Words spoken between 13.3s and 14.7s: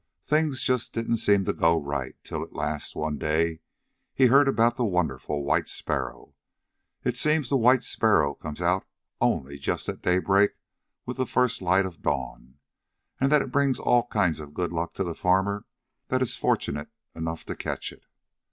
that it brings all kinds of